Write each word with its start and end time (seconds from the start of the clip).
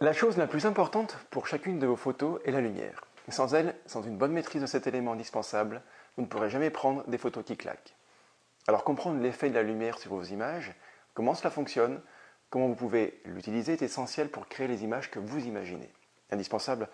La 0.00 0.12
chose 0.12 0.36
la 0.36 0.46
plus 0.46 0.66
importante 0.66 1.16
pour 1.30 1.46
chacune 1.46 1.78
de 1.78 1.86
vos 1.86 1.96
photos 1.96 2.38
est 2.44 2.50
la 2.50 2.60
lumière. 2.60 3.06
Sans 3.30 3.54
elle, 3.54 3.74
sans 3.86 4.02
une 4.02 4.18
bonne 4.18 4.32
maîtrise 4.32 4.60
de 4.60 4.66
cet 4.66 4.86
élément 4.86 5.12
indispensable, 5.12 5.80
vous 6.16 6.22
ne 6.22 6.28
pourrez 6.28 6.50
jamais 6.50 6.68
prendre 6.68 7.02
des 7.08 7.16
photos 7.16 7.42
qui 7.42 7.56
claquent. 7.56 7.96
Alors 8.68 8.84
comprendre 8.84 9.22
l'effet 9.22 9.48
de 9.48 9.54
la 9.54 9.62
lumière 9.62 9.96
sur 9.96 10.10
vos 10.10 10.22
images, 10.22 10.74
comment 11.14 11.32
cela 11.32 11.48
fonctionne, 11.48 12.02
comment 12.50 12.66
vous 12.66 12.74
pouvez 12.74 13.22
l'utiliser 13.24 13.72
est 13.72 13.80
essentiel 13.80 14.28
pour 14.28 14.48
créer 14.48 14.68
les 14.68 14.84
images 14.84 15.10
que 15.10 15.18
vous 15.18 15.46
imaginez. 15.46 15.90
Indispensable 16.30 16.88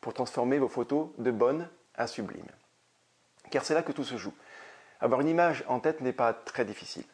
pour 0.00 0.12
transformer 0.12 0.58
vos 0.58 0.66
photos 0.66 1.10
de 1.18 1.30
bonnes 1.30 1.68
à 1.94 2.08
sublimes. 2.08 2.50
Car 3.52 3.64
c'est 3.64 3.74
là 3.74 3.84
que 3.84 3.92
tout 3.92 4.02
se 4.02 4.16
joue. 4.16 4.34
Avoir 4.98 5.20
une 5.20 5.28
image 5.28 5.62
en 5.68 5.78
tête 5.78 6.00
n'est 6.00 6.12
pas 6.12 6.32
très 6.32 6.64
difficile. 6.64 7.06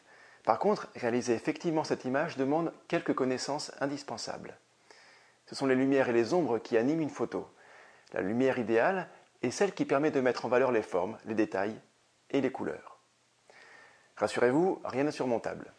Par 0.43 0.57
contre, 0.57 0.87
réaliser 0.95 1.35
effectivement 1.35 1.83
cette 1.83 2.03
image 2.03 2.35
demande 2.35 2.73
quelques 2.87 3.13
connaissances 3.13 3.71
indispensables. 3.79 4.57
Ce 5.45 5.55
sont 5.55 5.65
les 5.65 5.75
lumières 5.75 6.09
et 6.09 6.13
les 6.13 6.33
ombres 6.33 6.59
qui 6.59 6.77
animent 6.77 7.01
une 7.01 7.09
photo. 7.09 7.47
La 8.13 8.21
lumière 8.21 8.59
idéale 8.59 9.09
est 9.41 9.51
celle 9.51 9.73
qui 9.73 9.85
permet 9.85 10.11
de 10.11 10.21
mettre 10.21 10.45
en 10.45 10.49
valeur 10.49 10.71
les 10.71 10.81
formes, 10.81 11.17
les 11.25 11.35
détails 11.35 11.79
et 12.31 12.41
les 12.41 12.51
couleurs. 12.51 12.99
Rassurez-vous, 14.17 14.81
rien 14.85 15.03
d'insurmontable. 15.03 15.73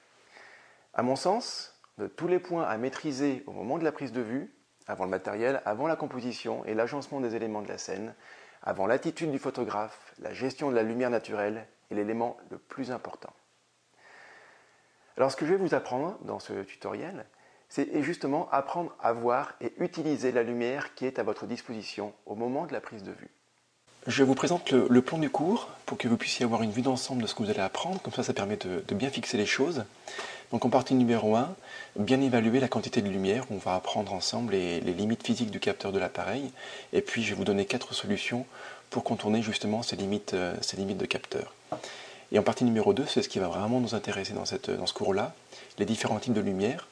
À 0.95 1.03
mon 1.03 1.17
sens, 1.17 1.81
de 1.99 2.07
tous 2.07 2.29
les 2.29 2.39
points 2.39 2.65
à 2.65 2.77
maîtriser 2.77 3.43
au 3.47 3.53
moment 3.53 3.79
de 3.79 3.85
la 3.85 3.93
prise 3.93 4.13
de 4.13 4.21
vue, 4.21 4.55
avant 4.87 5.05
le 5.05 5.11
matériel, 5.11 5.63
avant 5.65 5.87
la 5.87 5.97
composition 5.97 6.65
et 6.65 6.75
l'agencement 6.75 7.21
des 7.21 7.35
éléments 7.35 7.63
de 7.63 7.69
la 7.69 7.79
scène, 7.79 8.15
avant 8.63 8.87
l'attitude 8.87 9.31
du 9.31 9.39
photographe, 9.39 10.15
la 10.19 10.33
gestion 10.33 10.71
de 10.71 10.77
la 10.77 10.83
lumière 10.83 11.11
naturelle 11.11 11.67
est 11.91 11.95
l'élément 11.95 12.37
le 12.51 12.59
plus 12.59 12.91
important. 12.91 13.33
Alors 15.17 15.31
ce 15.31 15.37
que 15.37 15.47
je 15.47 15.53
vais 15.53 15.57
vous 15.57 15.75
apprendre 15.75 16.19
dans 16.23 16.39
ce 16.39 16.63
tutoriel, 16.63 17.27
c'est 17.69 18.03
justement 18.03 18.49
apprendre 18.53 18.95
à 19.01 19.13
voir 19.13 19.55
et 19.61 19.73
utiliser 19.79 20.33
la 20.33 20.43
lumière 20.43 20.95
qui 20.95 21.07
est 21.07 21.19
à 21.19 21.23
votre 21.23 21.47
disposition 21.47 22.13
au 22.27 22.35
moment 22.35 22.67
de 22.67 22.73
la 22.73 22.81
prise 22.81 23.03
de 23.03 23.13
vue. 23.13 23.31
Je 24.07 24.23
vous 24.23 24.37
présente 24.37 24.71
le, 24.71 25.03
plan 25.03 25.19
du 25.19 25.31
cours 25.31 25.69
pour 25.85 25.99
que 25.99 26.07
vous 26.07 26.17
puissiez 26.17 26.45
avoir 26.45 26.63
une 26.63 26.71
vue 26.71 26.83
d'ensemble 26.83 27.23
de 27.23 27.27
ce 27.27 27.35
que 27.35 27.43
vous 27.43 27.51
allez 27.51 27.59
apprendre, 27.59 28.01
comme 28.01 28.13
ça 28.13 28.23
ça 28.23 28.33
permet 28.33 28.57
de, 28.57 28.95
bien 28.95 29.11
fixer 29.11 29.37
les 29.37 29.47
choses. 29.47 29.85
Donc 30.53 30.65
en 30.65 30.71
partie 30.71 30.95
numéro 30.95 31.35
1, 31.35 31.53
bien 31.97 32.21
évaluer 32.21 32.61
la 32.61 32.69
quantité 32.69 33.03
de 33.03 33.09
lumière, 33.09 33.47
on 33.51 33.57
va 33.57 33.75
apprendre 33.75 34.13
ensemble 34.13 34.53
les, 34.53 34.79
limites 34.79 35.27
physiques 35.27 35.51
du 35.51 35.59
capteur 35.59 35.91
de 35.91 35.99
l'appareil, 35.99 36.53
et 36.93 37.01
puis 37.01 37.25
je 37.25 37.31
vais 37.31 37.35
vous 37.35 37.45
donner 37.45 37.65
quatre 37.65 37.95
solutions 37.95 38.47
pour 38.91 39.03
contourner 39.03 39.43
justement 39.43 39.83
ces 39.83 39.97
limites, 39.97 40.35
euh, 40.35 40.55
ces 40.61 40.77
limites 40.77 40.99
de 40.99 41.07
capteur. 41.07 41.53
Et 42.31 42.39
en 42.39 42.43
partie 42.43 42.65
numéro 42.65 42.93
2, 42.93 43.07
c'est 43.07 43.23
ce 43.23 43.29
qui 43.29 43.41
va 43.41 43.49
vraiment 43.49 43.81
nous 43.81 43.97
intéresser 43.97 44.35
dans, 44.35 44.45
ce 44.45 44.93
cours-là, 44.93 45.35
les 45.79 45.85
différents 45.85 46.19
types 46.19 46.33
de 46.33 46.41
lumière. 46.41 46.87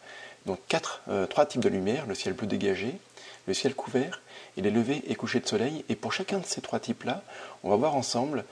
Donc 0.46 0.60
quatre, 0.68 1.02
euh, 1.08 1.26
trois 1.26 1.46
types 1.46 1.62
de 1.62 1.68
lumière, 1.68 2.06
le 2.06 2.14
ciel 2.14 2.34
bleu 2.34 2.46
dégagé, 2.46 2.98
le 3.46 3.54
ciel 3.54 3.74
couvert 3.74 4.20
et 4.56 4.62
les 4.62 4.70
levées 4.70 5.02
et 5.06 5.14
couchers 5.14 5.40
de 5.40 5.46
soleil. 5.46 5.84
Et 5.88 5.96
pour 5.96 6.12
chacun 6.12 6.38
de 6.38 6.44
ces 6.44 6.60
trois 6.60 6.80
types-là, 6.80 7.22
on 7.62 7.70
va 7.70 7.76
voir 7.76 7.94
ensemble 7.94 8.44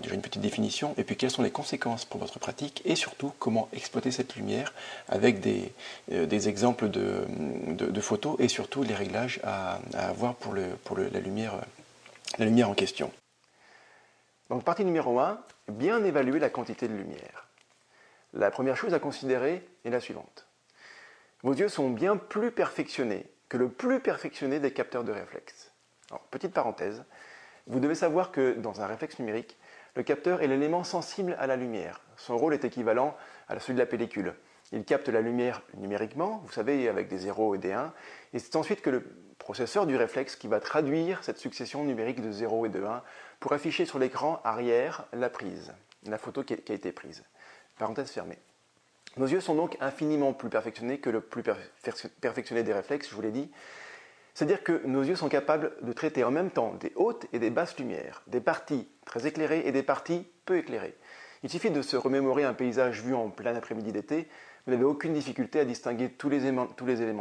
déjà 0.00 0.14
une 0.14 0.22
petite 0.22 0.42
définition 0.42 0.94
et 0.96 1.04
puis 1.04 1.16
quelles 1.16 1.30
sont 1.30 1.42
les 1.42 1.50
conséquences 1.50 2.04
pour 2.04 2.20
votre 2.20 2.38
pratique 2.38 2.82
et 2.84 2.94
surtout 2.94 3.32
comment 3.38 3.68
exploiter 3.72 4.10
cette 4.10 4.36
lumière 4.36 4.72
avec 5.08 5.40
des, 5.40 5.72
euh, 6.12 6.26
des 6.26 6.48
exemples 6.48 6.88
de, 6.88 7.26
de, 7.68 8.00
photos 8.00 8.36
et 8.38 8.48
surtout 8.48 8.82
les 8.82 8.94
réglages 8.94 9.40
à, 9.44 9.80
avoir 9.94 10.34
pour, 10.34 10.52
le, 10.52 10.68
pour 10.84 10.96
le, 10.96 11.08
la, 11.08 11.20
lumière, 11.20 11.54
la 12.38 12.44
lumière 12.44 12.70
en 12.70 12.74
question. 12.74 13.10
Donc 14.48 14.64
partie 14.64 14.84
numéro 14.84 15.18
1, 15.20 15.38
bien 15.68 16.04
évaluer 16.04 16.40
la 16.40 16.50
quantité 16.50 16.88
de 16.88 16.94
lumière. 16.94 17.46
La 18.32 18.50
première 18.50 18.76
chose 18.76 18.94
à 18.94 18.98
considérer 18.98 19.66
est 19.84 19.90
la 19.90 20.00
suivante. 20.00 20.46
Vos 21.42 21.54
yeux 21.54 21.68
sont 21.68 21.88
bien 21.88 22.16
plus 22.16 22.50
perfectionnés 22.50 23.26
que 23.48 23.56
le 23.56 23.68
plus 23.68 24.00
perfectionné 24.00 24.60
des 24.60 24.72
capteurs 24.72 25.04
de 25.04 25.12
réflexe. 25.12 25.72
petite 26.30 26.52
parenthèse, 26.52 27.04
vous 27.66 27.80
devez 27.80 27.94
savoir 27.94 28.30
que 28.30 28.52
dans 28.54 28.80
un 28.80 28.86
réflexe 28.86 29.18
numérique, 29.18 29.58
le 29.94 30.02
capteur 30.02 30.42
est 30.42 30.46
l'élément 30.46 30.84
sensible 30.84 31.36
à 31.38 31.46
la 31.46 31.56
lumière. 31.56 32.02
Son 32.16 32.36
rôle 32.36 32.54
est 32.54 32.64
équivalent 32.64 33.16
à 33.48 33.58
celui 33.58 33.74
de 33.74 33.78
la 33.78 33.86
pellicule. 33.86 34.34
Il 34.72 34.84
capte 34.84 35.08
la 35.08 35.20
lumière 35.20 35.62
numériquement, 35.74 36.42
vous 36.44 36.52
savez, 36.52 36.88
avec 36.88 37.08
des 37.08 37.18
0 37.18 37.56
et 37.56 37.58
des 37.58 37.72
1, 37.72 37.92
et 38.34 38.38
c'est 38.38 38.54
ensuite 38.56 38.82
que 38.82 38.90
le 38.90 39.04
processeur 39.38 39.86
du 39.86 39.96
réflexe 39.96 40.36
qui 40.36 40.46
va 40.46 40.60
traduire 40.60 41.24
cette 41.24 41.38
succession 41.38 41.82
numérique 41.84 42.20
de 42.20 42.30
0 42.30 42.66
et 42.66 42.68
de 42.68 42.84
1 42.84 43.02
pour 43.40 43.52
afficher 43.52 43.84
sur 43.86 43.98
l'écran 43.98 44.40
arrière 44.44 45.06
la 45.12 45.30
prise, 45.30 45.72
la 46.04 46.18
photo 46.18 46.44
qui 46.44 46.52
a 46.52 46.74
été 46.74 46.92
prise. 46.92 47.24
Parenthèse 47.78 48.10
fermée. 48.10 48.38
Nos 49.16 49.26
yeux 49.26 49.40
sont 49.40 49.54
donc 49.54 49.76
infiniment 49.80 50.32
plus 50.32 50.48
perfectionnés 50.48 50.98
que 50.98 51.10
le 51.10 51.20
plus 51.20 51.42
perfectionné 52.20 52.62
des 52.62 52.72
réflexes, 52.72 53.08
je 53.10 53.14
vous 53.14 53.22
l'ai 53.22 53.32
dit. 53.32 53.50
C'est-à-dire 54.34 54.62
que 54.62 54.82
nos 54.86 55.02
yeux 55.02 55.16
sont 55.16 55.28
capables 55.28 55.72
de 55.82 55.92
traiter 55.92 56.22
en 56.24 56.30
même 56.30 56.50
temps 56.50 56.74
des 56.74 56.92
hautes 56.94 57.26
et 57.32 57.38
des 57.38 57.50
basses 57.50 57.76
lumières, 57.78 58.22
des 58.28 58.40
parties 58.40 58.88
très 59.04 59.26
éclairées 59.26 59.62
et 59.66 59.72
des 59.72 59.82
parties 59.82 60.26
peu 60.46 60.58
éclairées. 60.58 60.96
Il 61.42 61.50
suffit 61.50 61.70
de 61.70 61.82
se 61.82 61.96
remémorer 61.96 62.44
un 62.44 62.54
paysage 62.54 63.02
vu 63.02 63.14
en 63.14 63.30
plein 63.30 63.56
après-midi 63.56 63.92
d'été, 63.92 64.28
vous 64.66 64.72
n'avez 64.72 64.84
aucune 64.84 65.14
difficulté 65.14 65.58
à 65.58 65.64
distinguer 65.64 66.10
tous 66.10 66.28
les, 66.28 66.46
éléments, 66.46 66.66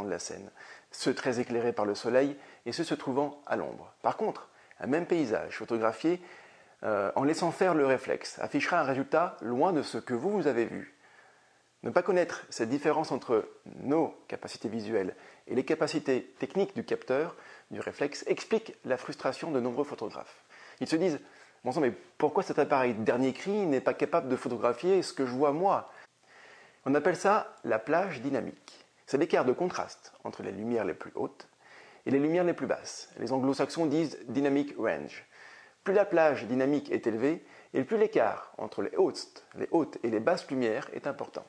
de 0.03 0.09
la 0.09 0.19
scène, 0.19 0.51
ceux 0.91 1.13
très 1.13 1.39
éclairés 1.39 1.73
par 1.73 1.85
le 1.85 1.95
soleil 1.95 2.35
et 2.65 2.71
ceux 2.71 2.83
se 2.83 2.93
trouvant 2.93 3.41
à 3.47 3.55
l'ombre. 3.55 3.93
Par 4.01 4.17
contre, 4.17 4.49
un 4.79 4.87
même 4.87 5.05
paysage 5.05 5.57
photographié, 5.57 6.21
euh, 6.83 7.11
en 7.15 7.23
laissant 7.23 7.51
faire 7.51 7.73
le 7.73 7.85
réflexe, 7.85 8.39
affichera 8.39 8.81
un 8.81 8.83
résultat 8.83 9.37
loin 9.41 9.73
de 9.73 9.81
ce 9.81 9.97
que 9.97 10.13
vous, 10.13 10.29
vous 10.29 10.47
avez 10.47 10.65
vu. 10.65 10.98
Ne 11.83 11.91
pas 11.91 12.01
connaître 12.01 12.45
cette 12.49 12.69
différence 12.69 13.11
entre 13.11 13.49
nos 13.83 14.13
capacités 14.27 14.67
visuelles 14.67 15.15
et 15.47 15.55
les 15.55 15.63
capacités 15.63 16.35
techniques 16.37 16.75
du 16.75 16.83
capteur, 16.83 17.37
du 17.71 17.79
réflexe, 17.79 18.25
explique 18.27 18.75
la 18.83 18.97
frustration 18.97 19.51
de 19.51 19.61
nombreux 19.61 19.85
photographes. 19.85 20.43
Ils 20.81 20.89
se 20.89 20.97
disent 20.97 21.19
Bon 21.63 21.71
sang, 21.71 21.81
mais 21.81 21.93
pourquoi 22.17 22.43
cet 22.43 22.59
appareil 22.59 22.93
dernier 22.93 23.33
cri 23.33 23.51
n'est 23.51 23.81
pas 23.81 23.93
capable 23.93 24.29
de 24.29 24.35
photographier 24.35 25.01
ce 25.01 25.13
que 25.13 25.25
je 25.25 25.31
vois 25.31 25.51
moi? 25.51 25.91
On 26.85 26.95
appelle 26.95 27.17
ça 27.17 27.53
la 27.63 27.79
plage 27.79 28.21
dynamique. 28.21 28.85
C'est 29.05 29.17
l'écart 29.17 29.43
de 29.43 29.51
contraste 29.51 30.13
entre 30.23 30.43
les 30.43 30.51
lumières 30.51 30.85
les 30.85 30.93
plus 30.93 31.11
hautes 31.15 31.49
et 32.05 32.11
les 32.11 32.19
lumières 32.19 32.45
les 32.45 32.53
plus 32.53 32.67
basses. 32.67 33.09
Les 33.19 33.33
anglo-saxons 33.33 33.87
disent 33.87 34.17
dynamic 34.27 34.73
range. 34.77 35.25
Plus 35.83 35.93
la 35.93 36.05
plage 36.05 36.45
dynamique 36.45 36.91
est 36.91 37.07
élevée, 37.07 37.43
et 37.73 37.83
plus 37.83 37.97
l'écart 37.97 38.53
entre 38.57 38.81
les 38.81 38.95
hautes, 38.95 39.45
les 39.55 39.67
hautes 39.71 39.97
et 40.03 40.09
les 40.09 40.19
basses 40.19 40.49
lumières 40.49 40.89
est 40.93 41.07
important. 41.07 41.45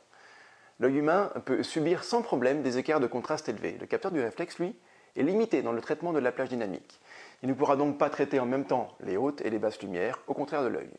L'œil 0.80 0.96
humain 0.96 1.30
peut 1.44 1.62
subir 1.62 2.02
sans 2.02 2.22
problème 2.22 2.62
des 2.62 2.78
écarts 2.78 3.00
de 3.00 3.06
contraste 3.06 3.48
élevés. 3.48 3.76
Le 3.78 3.86
capteur 3.86 4.10
du 4.10 4.20
réflexe, 4.20 4.58
lui, 4.58 4.74
est 5.14 5.22
limité 5.22 5.62
dans 5.62 5.72
le 5.72 5.80
traitement 5.80 6.12
de 6.12 6.18
la 6.18 6.32
plage 6.32 6.48
dynamique. 6.48 7.00
Il 7.42 7.48
ne 7.48 7.54
pourra 7.54 7.76
donc 7.76 7.98
pas 7.98 8.10
traiter 8.10 8.40
en 8.40 8.46
même 8.46 8.64
temps 8.64 8.96
les 9.00 9.16
hautes 9.16 9.42
et 9.42 9.50
les 9.50 9.58
basses 9.58 9.82
lumières, 9.82 10.18
au 10.26 10.34
contraire 10.34 10.62
de 10.62 10.68
l'œil. 10.68 10.90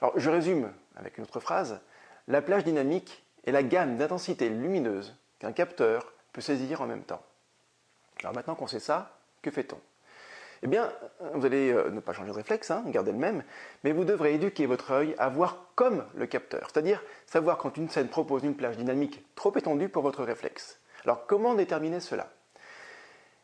Alors, 0.00 0.18
je 0.18 0.28
résume 0.28 0.72
avec 0.96 1.18
une 1.18 1.24
autre 1.24 1.40
phrase. 1.40 1.80
La 2.28 2.42
plage 2.42 2.64
dynamique 2.64 3.24
est 3.46 3.52
la 3.52 3.62
gamme 3.62 3.96
d'intensité 3.96 4.48
lumineuse 4.48 5.14
qu'un 5.38 5.52
capteur 5.52 6.12
peut 6.32 6.40
saisir 6.40 6.82
en 6.82 6.86
même 6.86 7.02
temps. 7.02 7.22
Alors 8.20 8.34
maintenant 8.34 8.54
qu'on 8.54 8.66
sait 8.66 8.80
ça, 8.80 9.18
que 9.42 9.50
fait-on? 9.50 9.78
Eh 10.62 10.66
bien, 10.66 10.90
vous 11.34 11.44
allez 11.44 11.70
euh, 11.70 11.90
ne 11.90 12.00
pas 12.00 12.12
changer 12.12 12.30
de 12.30 12.36
réflexe, 12.36 12.70
hein, 12.70 12.82
garder 12.86 13.12
le 13.12 13.18
même, 13.18 13.44
mais 13.84 13.92
vous 13.92 14.04
devrez 14.04 14.34
éduquer 14.34 14.66
votre 14.66 14.90
œil 14.90 15.14
à 15.18 15.28
voir 15.28 15.66
comme 15.74 16.04
le 16.14 16.26
capteur, 16.26 16.68
c'est-à-dire 16.72 17.02
savoir 17.26 17.58
quand 17.58 17.76
une 17.76 17.88
scène 17.88 18.08
propose 18.08 18.44
une 18.44 18.56
plage 18.56 18.76
dynamique 18.76 19.24
trop 19.34 19.56
étendue 19.56 19.88
pour 19.88 20.02
votre 20.02 20.24
réflexe. 20.24 20.80
Alors, 21.04 21.26
comment 21.26 21.54
déterminer 21.54 22.00
cela? 22.00 22.32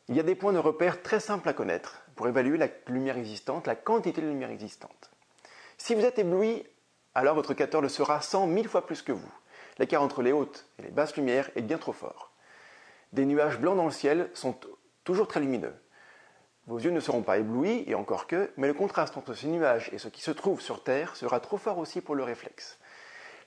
Il 0.08 0.16
y 0.16 0.20
a 0.20 0.24
des 0.24 0.34
points 0.34 0.52
de 0.52 0.58
repère 0.58 1.02
très 1.02 1.20
simples 1.20 1.48
à 1.48 1.52
connaître 1.52 2.02
pour 2.16 2.26
évaluer 2.26 2.58
la 2.58 2.68
lumière 2.88 3.16
existante, 3.16 3.66
la 3.66 3.76
quantité 3.76 4.20
de 4.20 4.26
lumière 4.26 4.50
existante. 4.50 5.10
Si 5.78 5.94
vous 5.94 6.04
êtes 6.04 6.18
ébloui, 6.18 6.64
alors 7.14 7.34
votre 7.34 7.54
capteur 7.54 7.80
le 7.80 7.88
sera 7.88 8.20
100 8.20 8.52
000 8.52 8.64
fois 8.68 8.86
plus 8.86 9.02
que 9.02 9.12
vous. 9.12 9.32
L'écart 9.78 10.02
entre 10.02 10.22
les 10.22 10.32
hautes 10.32 10.66
et 10.78 10.82
les 10.82 10.90
basses 10.90 11.16
lumières 11.16 11.50
est 11.56 11.62
bien 11.62 11.78
trop 11.78 11.92
fort. 11.92 12.32
Des 13.12 13.26
nuages 13.26 13.58
blancs 13.58 13.76
dans 13.76 13.84
le 13.84 13.90
ciel 13.90 14.30
sont 14.34 14.56
toujours 15.04 15.28
très 15.28 15.40
lumineux. 15.40 15.74
Vos 16.66 16.78
yeux 16.78 16.90
ne 16.90 17.00
seront 17.00 17.22
pas 17.22 17.38
éblouis, 17.38 17.84
et 17.86 17.94
encore 17.94 18.26
que, 18.26 18.50
mais 18.56 18.68
le 18.68 18.74
contraste 18.74 19.16
entre 19.16 19.34
ces 19.34 19.48
nuages 19.48 19.90
et 19.92 19.98
ce 19.98 20.08
qui 20.08 20.22
se 20.22 20.30
trouve 20.30 20.60
sur 20.60 20.84
Terre 20.84 21.16
sera 21.16 21.40
trop 21.40 21.58
fort 21.58 21.78
aussi 21.78 22.00
pour 22.00 22.14
le 22.14 22.22
réflexe. 22.22 22.78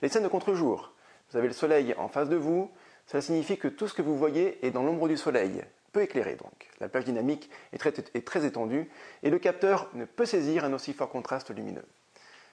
Les 0.02 0.08
scènes 0.08 0.24
de 0.24 0.28
contre-jour, 0.28 0.92
vous 1.30 1.38
avez 1.38 1.48
le 1.48 1.54
soleil 1.54 1.94
en 1.96 2.08
face 2.08 2.28
de 2.28 2.36
vous, 2.36 2.70
cela 3.06 3.22
signifie 3.22 3.56
que 3.56 3.68
tout 3.68 3.88
ce 3.88 3.94
que 3.94 4.02
vous 4.02 4.16
voyez 4.16 4.64
est 4.66 4.70
dans 4.70 4.82
l'ombre 4.82 5.08
du 5.08 5.16
soleil, 5.16 5.64
peu 5.92 6.02
éclairé 6.02 6.34
donc. 6.34 6.68
La 6.78 6.90
plage 6.90 7.04
dynamique 7.04 7.48
est 7.72 7.78
très, 7.78 7.94
est 8.12 8.26
très 8.26 8.44
étendue, 8.44 8.90
et 9.22 9.30
le 9.30 9.38
capteur 9.38 9.88
ne 9.94 10.04
peut 10.04 10.26
saisir 10.26 10.64
un 10.64 10.74
aussi 10.74 10.92
fort 10.92 11.08
contraste 11.08 11.50
lumineux. 11.50 11.86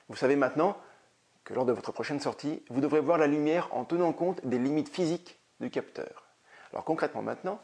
Vous 0.07 0.15
savez 0.15 0.38
maintenant 0.38 0.77
que 1.44 1.54
lors 1.54 1.65
de 1.65 1.74
votre 1.74 1.92
prochaine 1.92 2.21
sortie, 2.21 2.63
vous 2.69 2.80
devrez 2.80 3.01
voir 3.01 3.18
la 3.18 3.27
lumière 3.27 3.68
en 3.71 3.83
tenant 3.83 4.13
compte 4.13 4.45
des 4.45 4.60
limites 4.60 4.88
physiques 4.88 5.39
du 5.60 5.69
capteur. 5.69 6.24
Alors 6.71 6.86
concrètement 6.86 7.21
maintenant, 7.21 7.60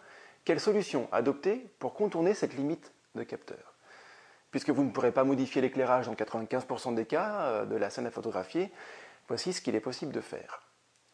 quelle 0.50 0.60
solution 0.60 1.08
adopter 1.12 1.70
pour 1.78 1.94
contourner 1.94 2.34
cette 2.34 2.56
limite 2.56 2.92
de 3.14 3.22
capteur 3.22 3.76
Puisque 4.50 4.72
vous 4.72 4.84
ne 4.84 4.90
pourrez 4.90 5.12
pas 5.12 5.24
modifier 5.24 5.62
l'éclairage 5.62 6.08
dans 6.08 6.16
95% 6.16 6.96
des 6.96 7.06
cas 7.06 7.42
euh, 7.42 7.66
de 7.66 7.76
la 7.76 7.92
scène 7.92 8.08
à 8.08 8.10
photographier, 8.10 8.72
voici 9.28 9.54
ce 9.54 9.62
qu'il 9.62 9.76
est 9.76 9.80
possible 9.80 10.12
de 10.12 10.22
faire. 10.22 10.64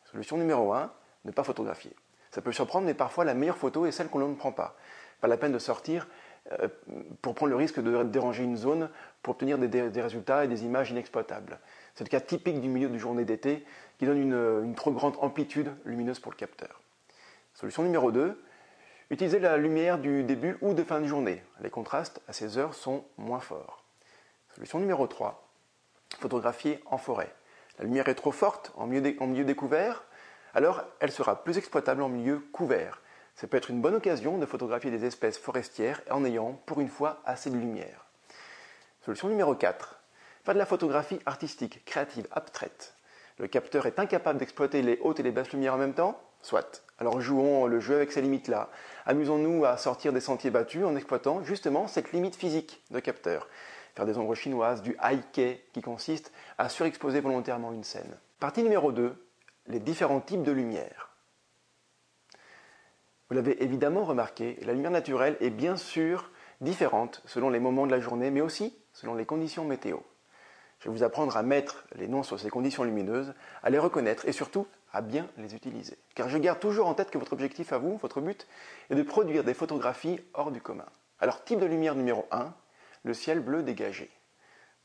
Solution 0.10 0.38
numéro 0.38 0.72
1, 0.72 0.90
ne 1.26 1.32
pas 1.32 1.44
photographier. 1.44 1.94
Ça 2.32 2.42
peut 2.42 2.54
surprendre, 2.54 2.86
mais 2.86 2.94
parfois 2.94 3.26
la 3.26 3.34
meilleure 3.34 3.58
photo 3.58 3.86
est 3.86 3.92
celle 3.92 4.08
qu'on 4.08 4.26
ne 4.26 4.36
prend 4.36 4.54
pas. 4.54 4.78
Pas 5.20 5.28
la 5.28 5.36
peine 5.36 5.52
de 5.52 5.60
sortir 5.60 6.08
euh, 6.54 6.70
pour 7.22 7.36
prendre 7.36 7.50
le 7.50 7.58
risque 7.58 7.82
de 7.82 8.04
déranger 8.04 8.46
une 8.46 8.56
zone 8.56 8.90
pour 9.22 9.34
obtenir 9.34 9.58
des, 9.58 10.02
résultats 10.02 10.46
et 10.46 10.48
des 10.48 10.64
images 10.64 10.92
inexploitables. 10.92 11.60
C'est 11.94 12.06
le 12.06 12.10
cas 12.10 12.22
typique 12.22 12.62
du 12.62 12.70
milieu 12.70 12.88
de 12.88 12.98
journée 12.98 13.26
d'été 13.26 13.66
qui 14.00 14.06
donne 14.06 14.18
une, 14.18 14.64
une, 14.64 14.76
trop 14.76 14.94
grande 14.94 15.18
amplitude 15.20 15.74
lumineuse 15.84 16.22
pour 16.22 16.32
le 16.32 16.38
capteur. 16.38 16.80
Solution 17.54 17.84
numéro 17.84 18.14
2, 18.14 18.42
utilisez 19.10 19.40
la 19.40 19.58
lumière 19.58 19.98
du 19.98 20.24
début 20.24 20.58
ou 20.62 20.74
de 20.74 20.84
fin 20.84 21.00
de 21.00 21.08
journée. 21.08 21.44
Les 21.62 21.70
contrastes 21.70 22.22
à 22.28 22.34
ces 22.34 22.58
heures 22.58 22.74
sont 22.74 23.06
moins 23.18 23.40
forts. 23.40 23.84
Solution 24.56 24.80
numéro 24.80 25.06
3, 25.06 25.48
photographier 26.20 26.82
en 26.86 26.98
forêt. 26.98 27.34
La 27.78 27.86
lumière 27.86 28.08
est 28.08 28.16
trop 28.16 28.32
forte 28.32 28.72
en 28.76 28.88
milieu, 28.88 29.44
découvert, 29.44 30.06
alors 30.54 30.84
elle 31.00 31.12
sera 31.12 31.44
plus 31.44 31.58
exploitable 31.58 32.02
en 32.02 32.10
milieu 32.10 32.40
couvert. 32.52 33.02
Ça 33.36 33.48
peut 33.48 33.58
être 33.58 33.70
une 33.70 33.82
bonne 33.82 33.96
occasion 33.96 34.38
de 34.38 34.46
photographier 34.46 34.92
des 34.92 35.04
espèces 35.04 35.38
forestières 35.38 36.02
en 36.10 36.24
ayant, 36.24 36.54
pour 36.66 36.80
une 36.80 36.88
fois, 36.88 37.22
assez 37.26 37.50
de 37.50 37.58
lumière. 37.58 38.06
Solution 39.02 39.28
numéro 39.28 39.54
4. 39.54 40.00
Faire 40.46 40.54
de 40.54 40.60
la 40.60 40.66
photographie 40.66 41.20
artistique, 41.26 41.84
créative, 41.86 42.28
abstraite. 42.32 42.95
Le 43.38 43.48
capteur 43.48 43.86
est 43.86 44.00
incapable 44.00 44.40
d'exploiter 44.40 44.82
les 44.82 45.00
hautes 45.02 45.20
et 45.20 45.24
les 45.24 45.32
basses 45.32 45.52
lumières 45.52 45.74
en 45.74 45.78
même 45.78 45.94
temps 45.94 46.22
Soit. 46.42 46.84
Alors 47.00 47.20
jouons 47.22 47.66
le 47.66 47.80
jeu 47.80 47.96
avec 47.96 48.12
ces 48.12 48.22
limites-là. 48.22 48.70
Amusons-nous 49.08 49.66
à 49.66 49.78
sortir 49.78 50.14
des 50.14 50.20
sentiers 50.20 50.52
battus 50.52 50.86
en 50.86 50.96
exploitant 50.96 51.44
justement 51.44 51.88
cette 51.88 52.12
limite 52.12 52.36
physique 52.36 52.84
de 52.92 53.00
capteur. 53.00 53.48
Faire 53.96 54.06
des 54.06 54.18
ombres 54.18 54.36
chinoises, 54.36 54.84
du 54.84 54.96
high 55.04 55.24
qui 55.32 55.82
consiste 55.82 56.32
à 56.60 56.70
surexposer 56.70 57.20
volontairement 57.20 57.74
une 57.74 57.84
scène. 57.84 58.16
Partie 58.40 58.62
numéro 58.62 58.92
2. 58.92 59.16
Les 59.68 59.80
différents 59.80 60.22
types 60.22 60.44
de 60.44 60.52
lumière. 60.52 61.10
Vous 63.30 63.36
l'avez 63.36 63.64
évidemment 63.64 64.04
remarqué, 64.04 64.60
la 64.62 64.74
lumière 64.74 64.92
naturelle 64.92 65.38
est 65.40 65.50
bien 65.50 65.78
sûr 65.78 66.30
différente 66.62 67.24
selon 67.26 67.50
les 67.50 67.60
moments 67.60 67.88
de 67.88 67.92
la 67.92 68.00
journée, 68.00 68.30
mais 68.30 68.42
aussi 68.42 68.78
selon 68.94 69.16
les 69.16 69.26
conditions 69.26 69.66
météo. 69.66 69.98
Je 70.80 70.90
vais 70.90 70.96
vous 70.96 71.04
apprendre 71.04 71.36
à 71.36 71.44
mettre 71.44 71.86
les 71.96 72.08
noms 72.08 72.24
sur 72.24 72.40
ces 72.40 72.50
conditions 72.50 72.84
lumineuses, 72.84 73.34
à 73.64 73.70
les 73.70 73.80
reconnaître 73.80 74.28
et 74.28 74.32
surtout 74.32 74.68
à 74.92 75.02
bien 75.02 75.28
les 75.38 75.56
utiliser. 75.56 75.98
Car 76.14 76.30
je 76.30 76.38
garde 76.38 76.60
toujours 76.60 76.88
en 76.88 76.94
tête 76.94 77.12
que 77.12 77.18
votre 77.18 77.34
objectif 77.34 77.74
à 77.74 77.78
vous, 77.78 77.98
votre 77.98 78.22
but, 78.22 78.48
est 78.90 78.96
de 78.96 79.04
produire 79.04 79.44
des 79.44 79.54
photographies 79.54 80.20
hors 80.34 80.52
du 80.52 80.62
commun. 80.62 80.86
Alors 81.20 81.44
type 81.44 81.60
de 81.60 81.66
lumière 81.66 81.96
numéro 81.96 82.26
1, 82.32 82.54
le 83.04 83.14
ciel 83.14 83.40
bleu 83.40 83.64
dégagé. 83.64 84.10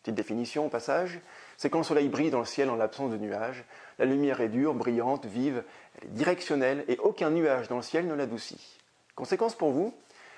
Petite 0.02 0.14
définition 0.14 0.66
au 0.66 0.68
passage, 0.70 1.20
c'est 1.58 1.68
quand 1.68 1.78
le 1.78 1.84
soleil 1.84 2.08
brille 2.08 2.30
dans 2.30 2.38
le 2.38 2.46
ciel 2.46 2.70
en 2.70 2.76
l'absence 2.76 3.10
de 3.10 3.18
nuages, 3.18 3.64
la 3.98 4.06
lumière 4.06 4.40
est 4.40 4.48
dure, 4.48 4.72
brillante, 4.72 5.26
vive, 5.26 5.62
elle 5.96 6.08
est 6.08 6.12
directionnelle 6.12 6.84
et 6.88 6.96
aucun 6.98 7.30
nuage 7.30 7.68
dans 7.68 7.76
le 7.76 7.82
ciel 7.82 8.06
ne 8.06 8.14
l'adoucit. 8.14 8.78
Conséquence 9.14 9.54
pour 9.54 9.70
vous, 9.70 9.94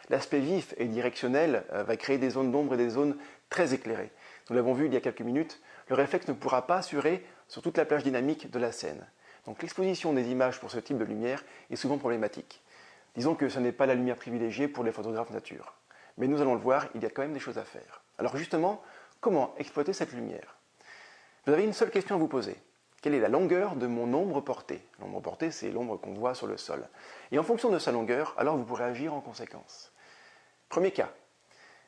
l'aspect 0.08 0.40
vif 0.40 0.74
et 0.78 0.86
directionnel 0.86 1.64
euh, 1.72 1.84
va 1.84 1.96
créer 1.96 2.18
des 2.18 2.30
zones 2.30 2.50
d'ombre 2.50 2.74
et 2.74 2.76
des 2.76 2.90
zones 2.90 3.16
très 3.52 3.74
éclairées. 3.74 4.10
Nous 4.48 4.56
l'avons 4.56 4.72
vu 4.72 4.86
il 4.86 4.94
y 4.94 4.96
a 4.96 5.00
quelques 5.00 5.20
minutes, 5.20 5.60
le 5.88 5.94
réflexe 5.94 6.26
ne 6.26 6.32
pourra 6.32 6.66
pas 6.66 6.78
assurer 6.78 7.22
sur 7.48 7.60
toute 7.60 7.76
la 7.76 7.84
plage 7.84 8.02
dynamique 8.02 8.50
de 8.50 8.58
la 8.58 8.72
scène. 8.72 9.06
Donc 9.44 9.60
l'exposition 9.60 10.14
des 10.14 10.30
images 10.30 10.58
pour 10.58 10.70
ce 10.70 10.78
type 10.78 10.96
de 10.96 11.04
lumière 11.04 11.44
est 11.70 11.76
souvent 11.76 11.98
problématique. 11.98 12.62
Disons 13.14 13.34
que 13.34 13.50
ce 13.50 13.58
n'est 13.58 13.72
pas 13.72 13.84
la 13.84 13.94
lumière 13.94 14.16
privilégiée 14.16 14.68
pour 14.68 14.84
les 14.84 14.92
photographes 14.92 15.30
nature. 15.30 15.74
Mais 16.16 16.28
nous 16.28 16.40
allons 16.40 16.54
le 16.54 16.60
voir, 16.60 16.86
il 16.94 17.02
y 17.02 17.06
a 17.06 17.10
quand 17.10 17.20
même 17.20 17.34
des 17.34 17.40
choses 17.40 17.58
à 17.58 17.64
faire. 17.64 18.02
Alors 18.18 18.38
justement, 18.38 18.82
comment 19.20 19.54
exploiter 19.58 19.92
cette 19.92 20.14
lumière? 20.14 20.56
Vous 21.44 21.52
avez 21.52 21.64
une 21.64 21.74
seule 21.74 21.90
question 21.90 22.14
à 22.14 22.18
vous 22.18 22.28
poser. 22.28 22.56
Quelle 23.02 23.14
est 23.14 23.20
la 23.20 23.28
longueur 23.28 23.76
de 23.76 23.86
mon 23.86 24.14
ombre 24.14 24.40
portée? 24.40 24.82
L'ombre 24.98 25.20
portée, 25.20 25.50
c'est 25.50 25.70
l'ombre 25.70 25.98
qu'on 25.98 26.14
voit 26.14 26.34
sur 26.34 26.46
le 26.46 26.56
sol. 26.56 26.88
Et 27.32 27.38
en 27.38 27.42
fonction 27.42 27.68
de 27.68 27.78
sa 27.78 27.92
longueur, 27.92 28.34
alors 28.38 28.56
vous 28.56 28.64
pourrez 28.64 28.84
agir 28.84 29.12
en 29.12 29.20
conséquence. 29.20 29.92
Premier 30.70 30.92
cas. 30.92 31.10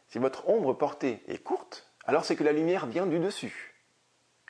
Si 0.09 0.19
votre 0.19 0.49
ombre 0.49 0.75
portée 0.75 1.23
est 1.27 1.43
courte, 1.43 1.91
alors 2.05 2.25
c'est 2.25 2.37
que 2.37 2.45
la 2.45 2.53
lumière 2.53 2.87
vient 2.87 3.07
du 3.07 3.19
dessus. 3.19 3.75